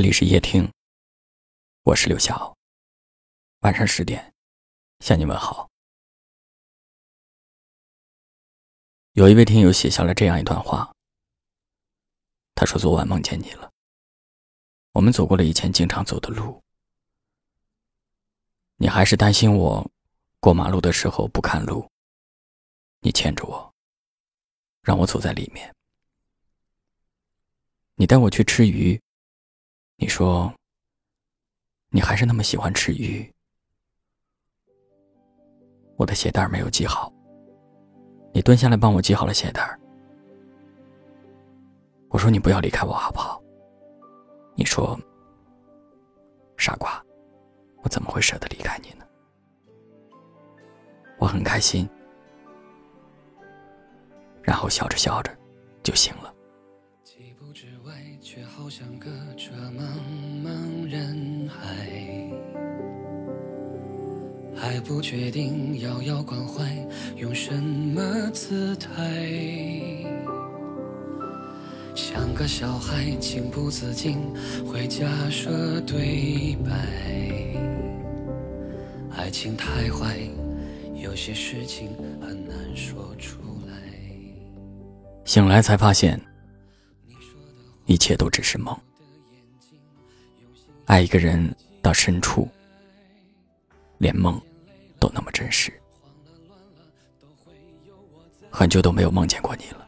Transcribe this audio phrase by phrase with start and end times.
[0.00, 0.72] 这里是夜听，
[1.82, 2.56] 我是刘晓。
[3.58, 4.32] 晚上十点，
[5.00, 5.68] 向你问好。
[9.12, 10.90] 有一位听友写下了这样一段话，
[12.54, 13.70] 他说：“昨晚梦见你了，
[14.92, 16.62] 我们走过了以前经常走的路，
[18.76, 19.86] 你还是担心我
[20.40, 21.86] 过马路的时候不看路，
[23.00, 23.74] 你牵着我，
[24.80, 25.76] 让我走在里面，
[27.96, 28.98] 你带我去吃鱼。”
[30.02, 30.50] 你说，
[31.90, 33.30] 你还是那么喜欢吃鱼。
[35.98, 37.12] 我的鞋带没有系好，
[38.32, 39.78] 你蹲下来帮我系好了鞋带。
[42.08, 43.42] 我说你不要离开我好不好？
[44.54, 44.98] 你说，
[46.56, 47.04] 傻瓜，
[47.82, 49.04] 我怎么会舍得离开你呢？
[51.18, 51.86] 我很开心，
[54.42, 55.30] 然后笑着笑着
[55.82, 56.19] 就醒了。
[57.52, 59.82] 之外却好像隔着茫
[60.44, 61.86] 茫人海，
[64.54, 66.64] 还不确定遥遥关怀
[67.16, 69.26] 用什么姿态，
[71.94, 74.18] 像个小孩情不自禁
[74.64, 76.70] 会假设对白，
[79.16, 80.18] 爱情太坏，
[80.94, 81.88] 有些事情
[82.20, 83.74] 很难说出来。
[85.24, 86.29] 醒来才发现。
[87.90, 88.78] 一切都只是梦。
[90.86, 91.52] 爱一个人
[91.82, 92.48] 到深处，
[93.98, 94.40] 连梦
[95.00, 95.72] 都那么真实。
[98.48, 99.84] 很久都没有梦见过你了，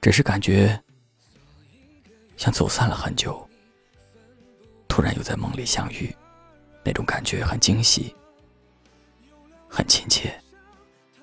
[0.00, 0.76] 只是感觉
[2.36, 3.48] 像走散了很久，
[4.88, 6.12] 突然又在梦里相遇，
[6.84, 8.12] 那种感觉很惊喜，
[9.68, 10.36] 很亲切，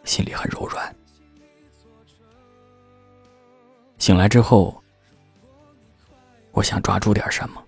[0.06, 0.96] 心里很柔软。
[3.98, 4.82] 醒来之后。
[6.56, 7.62] 我想抓住点什么，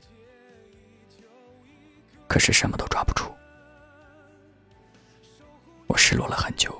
[2.25, 3.25] 可是什么都抓不住。
[5.87, 6.73] 我失落了很久。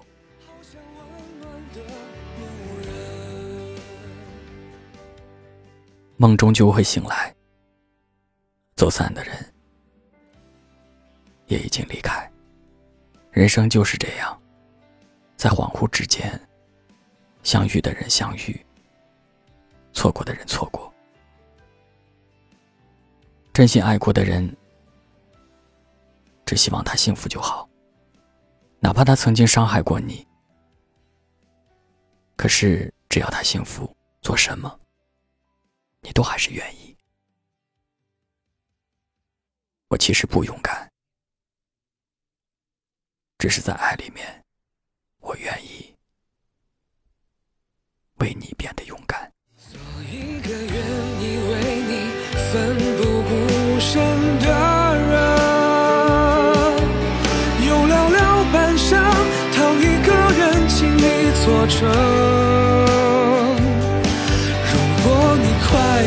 [6.16, 7.36] 梦终究会醒来，
[8.78, 9.54] 走散的人
[11.48, 12.26] 也已经离开。
[13.32, 14.42] 人生就是这样，
[15.36, 16.40] 在恍惚之间，
[17.44, 18.66] 相遇的人相遇，
[19.92, 20.87] 错过的人错过。
[23.58, 24.56] 真心爱过的人，
[26.46, 27.68] 只希望他幸福就好，
[28.80, 30.28] 哪怕他曾经伤害过你。
[32.36, 33.92] 可是只要他幸福，
[34.22, 34.80] 做什么，
[36.02, 36.96] 你都还是愿意。
[39.88, 40.88] 我其实不勇敢，
[43.40, 44.46] 只是在爱里面，
[45.18, 45.96] 我愿意
[48.20, 49.34] 为你变得勇敢。
[49.56, 52.12] 做一个愿意为你
[52.54, 52.97] 奋
[61.48, 61.88] 过程
[64.70, 66.04] 如果你快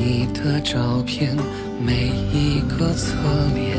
[0.00, 0.58] 你的。
[0.62, 1.36] 照片
[1.80, 3.16] 每一个侧
[3.54, 3.76] 脸，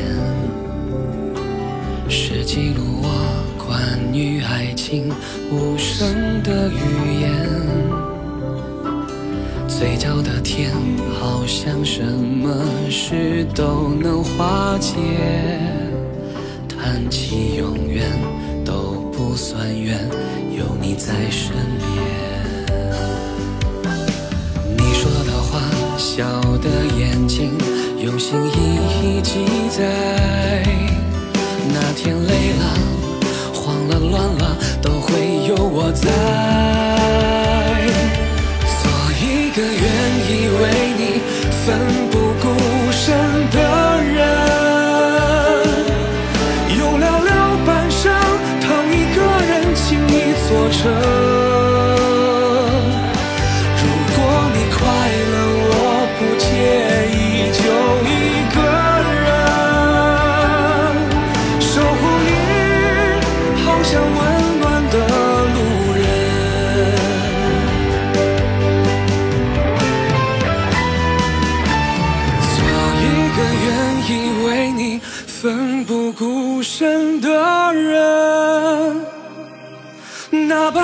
[2.08, 3.08] 是记录我
[3.56, 5.10] 关于爱情
[5.50, 7.32] 无声的语言。
[9.66, 10.70] 嘴角的甜，
[11.18, 12.52] 好像什么
[12.90, 14.92] 事都能化解。
[16.68, 18.06] 谈起永远
[18.64, 19.98] 都不算远，
[20.58, 22.41] 有你在身边。
[25.92, 26.40] 话，笑。
[26.62, 27.58] 的眼睛，
[27.98, 30.62] 用心一一记载。
[31.74, 32.64] 那天累了、
[33.52, 35.10] 慌了、乱了，都会
[35.48, 36.06] 有我在。
[38.80, 38.82] 做
[39.18, 39.82] 一个愿
[40.28, 40.30] 意
[40.62, 40.62] 为
[40.96, 41.11] 你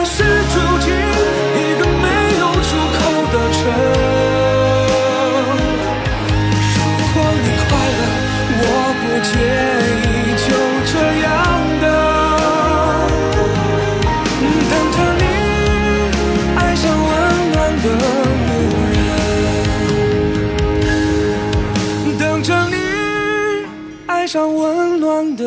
[0.00, 2.06] 那是注定一个没
[2.39, 2.99] 有出口
[3.33, 3.59] 的城。
[6.77, 6.79] 如
[7.12, 7.69] 果你快
[7.99, 8.00] 乐，
[8.62, 8.62] 我
[9.00, 9.29] 不介
[9.99, 10.06] 意
[10.47, 10.47] 就
[10.87, 11.27] 这样
[11.83, 11.85] 的。
[14.71, 15.21] 等着你
[16.55, 17.11] 爱上温
[17.50, 17.85] 暖的
[18.47, 18.50] 路
[22.06, 22.77] 人，等着你
[24.06, 24.62] 爱上温
[25.00, 25.43] 暖的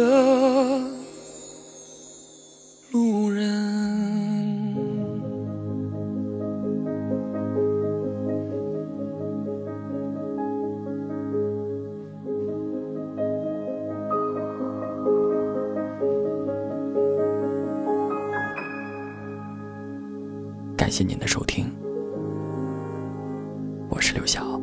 [2.91, 3.30] 路人。
[20.91, 21.73] 感谢您的收听，
[23.89, 24.59] 我是刘晓。